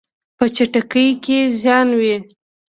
[0.37, 2.15] په چټکۍ کې زیان وي.